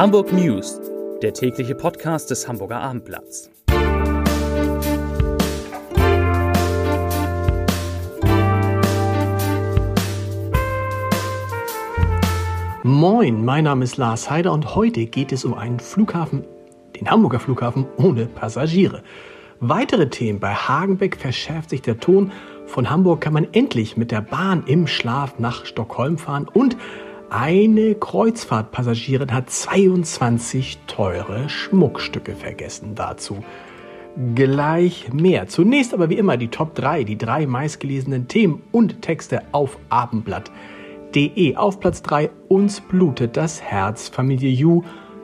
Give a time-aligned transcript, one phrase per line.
[0.00, 0.80] Hamburg News,
[1.20, 3.50] der tägliche Podcast des Hamburger Abendblatts.
[12.82, 16.46] Moin, mein Name ist Lars Heider und heute geht es um einen Flughafen,
[16.98, 19.02] den Hamburger Flughafen ohne Passagiere.
[19.60, 20.40] Weitere Themen.
[20.40, 22.32] Bei Hagenbeck verschärft sich der Ton.
[22.64, 26.78] Von Hamburg kann man endlich mit der Bahn im Schlaf nach Stockholm fahren und
[27.30, 32.94] eine Kreuzfahrtpassagierin hat 22 teure Schmuckstücke vergessen.
[32.94, 33.44] Dazu
[34.34, 35.46] gleich mehr.
[35.46, 41.56] Zunächst aber wie immer die Top 3, die drei meistgelesenen Themen und Texte auf abendblatt.de.
[41.56, 44.08] Auf Platz 3 uns blutet das Herz.
[44.08, 44.82] Familie Yu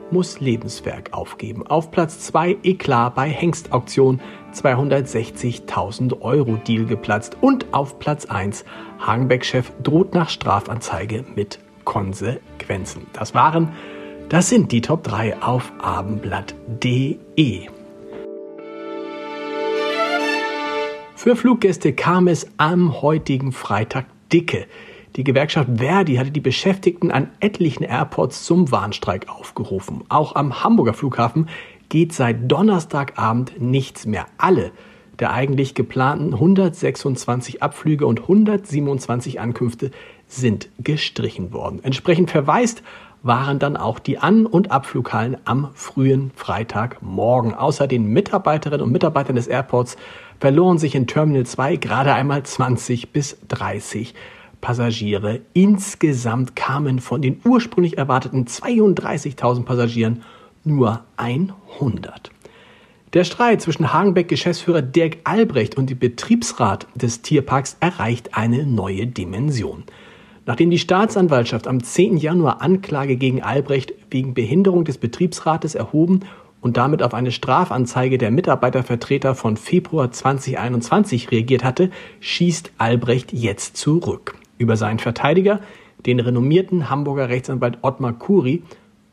[0.09, 1.67] muss Lebenswerk aufgeben.
[1.67, 4.21] Auf Platz 2 Eklat bei Hengstauktion
[4.53, 7.37] 260.000 Euro Deal geplatzt.
[7.41, 8.63] Und auf Platz 1
[8.99, 13.07] Hagenbeck-Chef droht nach Strafanzeige mit Konsequenzen.
[13.13, 13.69] Das waren,
[14.27, 17.67] das sind die Top 3 auf abendblatt.de.
[21.15, 24.67] Für Fluggäste kam es am heutigen Freitag dicke.
[25.15, 30.03] Die Gewerkschaft Verdi hatte die Beschäftigten an etlichen Airports zum Warnstreik aufgerufen.
[30.09, 31.47] Auch am Hamburger Flughafen
[31.87, 34.25] geht seit Donnerstagabend nichts mehr.
[34.37, 34.73] Alle
[35.19, 39.91] der eigentlich geplanten 126 Abflüge und 127 Ankünfte
[40.27, 41.79] sind gestrichen worden.
[41.83, 42.83] Entsprechend verwaist
[43.23, 47.53] waren dann auch die An- und Abflughallen am frühen Freitagmorgen.
[47.53, 49.97] Außer den Mitarbeiterinnen und Mitarbeitern des Airports
[50.39, 54.13] verloren sich in Terminal 2 gerade einmal 20 bis 30
[54.61, 55.41] Passagiere.
[55.53, 60.23] Insgesamt kamen von den ursprünglich erwarteten 32.000 Passagieren
[60.63, 62.31] nur 100.
[63.13, 69.85] Der Streit zwischen Hagenbeck-Geschäftsführer Dirk Albrecht und dem Betriebsrat des Tierparks erreicht eine neue Dimension.
[70.47, 72.15] Nachdem die Staatsanwaltschaft am 10.
[72.15, 76.21] Januar Anklage gegen Albrecht wegen Behinderung des Betriebsrates erhoben
[76.61, 83.75] und damit auf eine Strafanzeige der Mitarbeitervertreter von Februar 2021 reagiert hatte, schießt Albrecht jetzt
[83.75, 84.35] zurück.
[84.57, 85.59] Über seinen Verteidiger,
[86.05, 88.63] den renommierten Hamburger Rechtsanwalt Ottmar Kuri,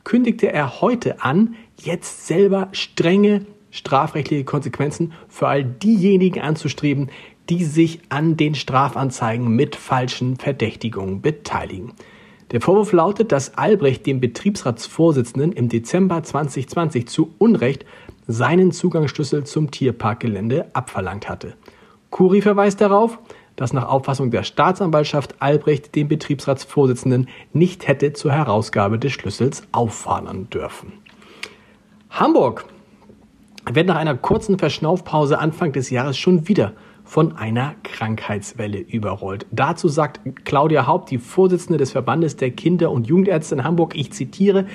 [0.04, 7.10] kündigte er heute an, jetzt selber strenge strafrechtliche Konsequenzen für all diejenigen anzustreben,
[7.50, 11.93] die sich an den Strafanzeigen mit falschen Verdächtigungen beteiligen.
[12.50, 17.84] Der Vorwurf lautet, dass Albrecht dem Betriebsratsvorsitzenden im Dezember 2020 zu Unrecht
[18.27, 21.55] seinen Zugangsschlüssel zum Tierparkgelände abverlangt hatte.
[22.10, 23.19] Kuri verweist darauf,
[23.56, 30.49] dass nach Auffassung der Staatsanwaltschaft Albrecht den Betriebsratsvorsitzenden nicht hätte zur Herausgabe des Schlüssels auffordern
[30.50, 30.93] dürfen.
[32.11, 32.66] Hamburg
[33.71, 36.72] wird nach einer kurzen Verschnaufpause Anfang des Jahres schon wieder
[37.14, 39.47] von einer Krankheitswelle überrollt.
[39.52, 44.10] Dazu sagt Claudia Haupt, die Vorsitzende des Verbandes der Kinder- und Jugendärzte in Hamburg, ich
[44.10, 44.66] zitiere,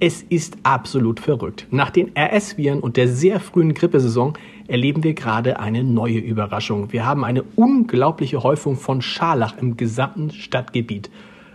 [0.00, 1.68] es ist absolut verrückt.
[1.70, 6.92] Nach den RS-Viren und der sehr frühen Grippesaison erleben wir gerade eine neue Überraschung.
[6.92, 11.10] Wir haben eine unglaubliche Häufung von Scharlach im gesamten Stadtgebiet.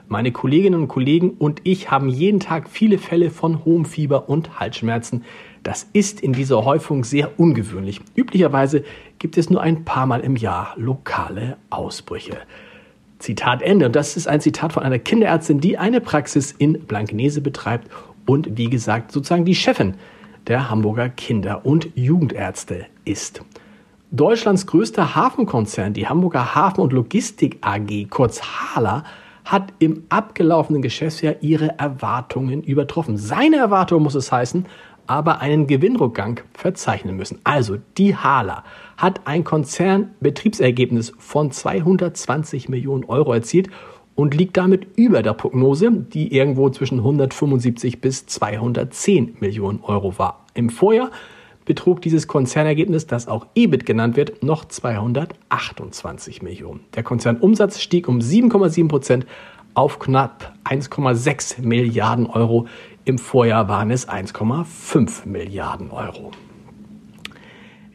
[0.08, 4.58] Meine Kolleginnen und Kollegen und ich haben jeden Tag viele Fälle von hohem Fieber und
[4.58, 5.26] Halsschmerzen.
[5.64, 8.02] Das ist in dieser Häufung sehr ungewöhnlich.
[8.16, 8.84] Üblicherweise
[9.20, 12.38] gibt es nur ein paar Mal im Jahr lokale Ausbrüche.
[13.20, 13.88] Zitat Ende.
[13.88, 17.90] Und das ist ein Zitat von einer Kinderärztin, die eine Praxis in Blankenese betreibt
[18.26, 19.96] und wie gesagt sozusagen die Chefin
[20.48, 23.44] der Hamburger Kinder- und Jugendärzte ist.
[24.12, 29.04] Deutschlands größter Hafenkonzern, die Hamburger Hafen- und Logistik AG, kurz HALA,
[29.46, 33.18] hat im abgelaufenen Geschäftsjahr ihre Erwartungen übertroffen.
[33.18, 34.66] Seine Erwartungen muss es heißen,
[35.10, 37.40] aber einen Gewinnrückgang verzeichnen müssen.
[37.44, 38.64] Also die Hala
[38.96, 43.70] hat ein Konzernbetriebsergebnis von 220 Millionen Euro erzielt
[44.14, 50.46] und liegt damit über der Prognose, die irgendwo zwischen 175 bis 210 Millionen Euro war.
[50.54, 51.10] Im Vorjahr
[51.66, 56.82] betrug dieses Konzernergebnis, das auch EBIT genannt wird, noch 228 Millionen.
[56.94, 59.26] Der Konzernumsatz stieg um 7,7 Prozent
[59.74, 62.68] auf knapp 1,6 Milliarden Euro.
[63.06, 66.32] Im Vorjahr waren es 1,5 Milliarden Euro.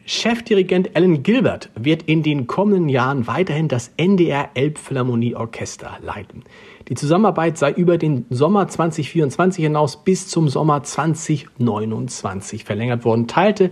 [0.07, 6.43] Chefdirigent Alan Gilbert wird in den kommenden Jahren weiterhin das NDR Elbphilharmonie Orchester leiten.
[6.89, 13.71] Die Zusammenarbeit sei über den Sommer 2024 hinaus bis zum Sommer 2029 verlängert worden, teilte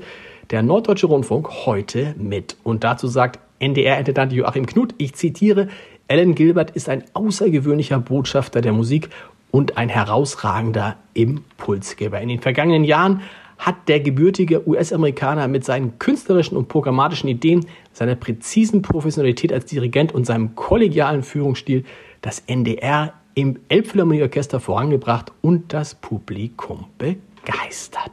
[0.49, 2.57] der Norddeutsche Rundfunk heute mit.
[2.63, 5.67] Und dazu sagt NDR-Intendant Joachim Knut, ich zitiere,
[6.07, 9.09] Alan Gilbert ist ein außergewöhnlicher Botschafter der Musik
[9.53, 12.19] und ein herausragender Impulsgeber.
[12.19, 13.21] In den vergangenen Jahren
[13.59, 20.11] hat der gebürtige US-Amerikaner mit seinen künstlerischen und programmatischen Ideen, seiner präzisen Professionalität als Dirigent
[20.11, 21.85] und seinem kollegialen Führungsstil
[22.21, 28.11] das NDR im Elbphilharmonieorchester vorangebracht und das Publikum begeistert.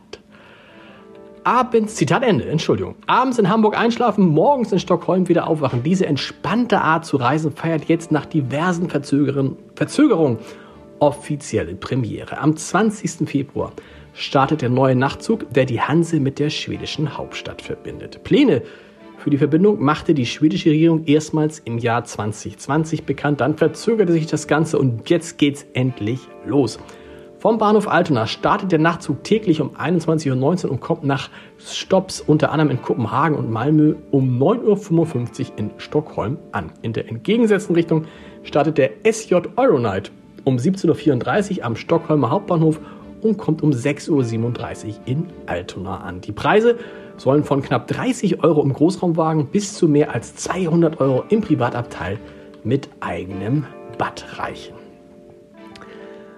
[1.42, 2.96] Abends, Zitat Ende, Entschuldigung.
[3.06, 5.82] Abends in Hamburg einschlafen, morgens in Stockholm wieder aufwachen.
[5.82, 10.38] Diese entspannte Art zu reisen feiert jetzt nach diversen Verzögerungen
[11.00, 12.38] offizielle Premiere.
[12.38, 13.28] Am 20.
[13.28, 13.72] Februar
[14.12, 18.22] startet der neue Nachtzug, der die Hanse mit der schwedischen Hauptstadt verbindet.
[18.24, 18.62] Pläne
[19.20, 23.42] für die Verbindung machte die schwedische Regierung erstmals im Jahr 2020 bekannt.
[23.42, 26.78] Dann verzögerte sich das Ganze und jetzt geht's endlich los.
[27.38, 32.52] Vom Bahnhof Altona startet der Nachtzug täglich um 21.19 Uhr und kommt nach Stops unter
[32.52, 36.72] anderem in Kopenhagen und Malmö um 9.55 Uhr in Stockholm an.
[36.82, 38.04] In der entgegengesetzten Richtung
[38.42, 40.12] startet der SJ Euronight
[40.50, 42.80] um 17.34 Uhr am Stockholmer Hauptbahnhof
[43.22, 46.20] und kommt um 6.37 Uhr in Altona an.
[46.20, 46.76] Die Preise
[47.16, 52.18] sollen von knapp 30 Euro im Großraumwagen bis zu mehr als 200 Euro im Privatabteil
[52.64, 53.66] mit eigenem
[53.96, 54.74] Bad reichen.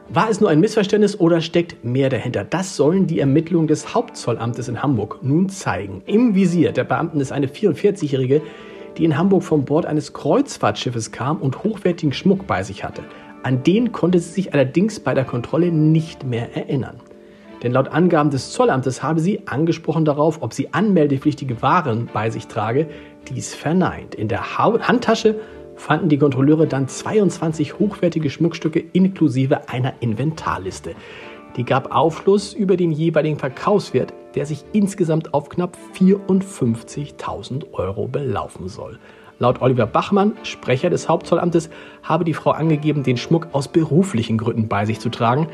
[0.09, 2.45] War es nur ein Missverständnis oder steckt mehr dahinter?
[2.45, 6.03] Das sollen die Ermittlungen des Hauptzollamtes in Hamburg nun zeigen.
[6.05, 8.43] Im Visier der Beamten ist eine 44-Jährige,
[8.99, 13.03] die in Hamburg vom Bord eines Kreuzfahrtschiffes kam und hochwertigen Schmuck bei sich hatte.
[13.43, 17.01] An den konnte sie sich allerdings bei der Kontrolle nicht mehr erinnern.
[17.63, 22.49] Denn laut Angaben des Zollamtes habe sie, angesprochen darauf, ob sie anmeldepflichtige Waren bei sich
[22.49, 22.89] trage,
[23.29, 24.15] dies verneint.
[24.15, 25.41] In der Handtasche
[25.77, 30.95] fanden die Kontrolleure dann 22 hochwertige Schmuckstücke inklusive einer Inventarliste.
[31.57, 38.69] Die gab Aufschluss über den jeweiligen Verkaufswert, der sich insgesamt auf knapp 54.000 Euro belaufen
[38.69, 38.99] soll.
[39.39, 41.71] Laut Oliver Bachmann, Sprecher des Hauptzollamtes,
[42.03, 45.49] habe die Frau angegeben, den Schmuck aus beruflichen Gründen bei sich zu tragen.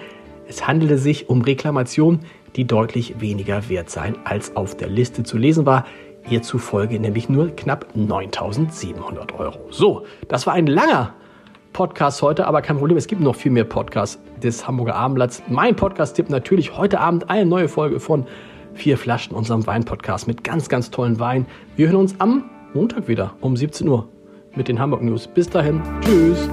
[0.46, 2.20] Es handelte sich um Reklamationen,
[2.56, 5.84] die deutlich weniger wert seien, als auf der Liste zu lesen war
[6.30, 9.58] ihr zufolge nämlich nur knapp 9700 Euro.
[9.70, 11.14] So, das war ein langer
[11.72, 15.42] Podcast heute, aber kein Problem, es gibt noch viel mehr Podcasts des Hamburger Abendblatts.
[15.48, 18.26] Mein Podcast-Tipp natürlich heute Abend eine neue Folge von
[18.74, 21.46] Vier Flaschen, unserem Wein-Podcast mit ganz, ganz tollen Wein.
[21.76, 24.08] Wir hören uns am Montag wieder um 17 Uhr
[24.54, 25.26] mit den Hamburg News.
[25.26, 26.48] Bis dahin, tschüss.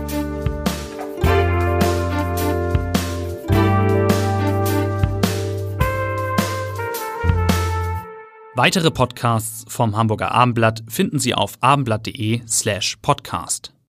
[8.58, 13.75] Weitere Podcasts vom Hamburger Abendblatt finden Sie auf abendblatt.de slash podcast.